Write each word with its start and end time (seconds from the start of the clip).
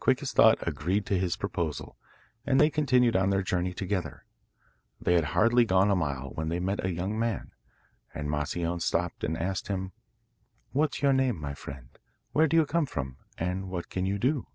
Quick 0.00 0.20
as 0.20 0.32
Thought 0.32 0.58
agreed 0.66 1.06
to 1.06 1.16
his 1.16 1.36
proposal, 1.36 1.96
and 2.44 2.60
they 2.60 2.70
continued 2.70 3.14
on 3.14 3.30
their 3.30 3.44
journey 3.44 3.72
together. 3.72 4.24
They 5.00 5.14
had 5.14 5.26
hardly 5.26 5.64
gone 5.64 5.92
a 5.92 5.94
mile 5.94 6.30
when 6.34 6.48
they 6.48 6.58
met 6.58 6.84
a 6.84 6.92
young 6.92 7.16
man, 7.16 7.52
and 8.12 8.28
Moscione 8.28 8.82
stopped 8.82 9.22
and 9.22 9.38
asked 9.38 9.68
him: 9.68 9.92
'What's 10.72 11.02
your 11.02 11.12
name, 11.12 11.40
my 11.40 11.54
friend; 11.54 11.90
where 12.32 12.48
do 12.48 12.56
you 12.56 12.66
come 12.66 12.86
from, 12.86 13.18
and 13.38 13.68
what 13.68 13.88
can 13.90 14.04
you 14.06 14.18
do? 14.18 14.48